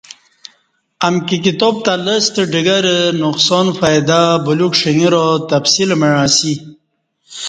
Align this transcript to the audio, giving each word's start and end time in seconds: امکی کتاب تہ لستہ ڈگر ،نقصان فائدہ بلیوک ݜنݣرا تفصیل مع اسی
امکی 1.07 1.37
کتاب 1.45 1.75
تہ 1.83 1.93
لستہ 2.05 2.43
ڈگر 2.51 2.85
،نقصان 3.21 3.67
فائدہ 3.79 4.19
بلیوک 4.45 4.73
ݜنݣرا 4.79 5.25
تفصیل 5.49 5.89
مع 5.99 6.13
اسی 6.25 6.53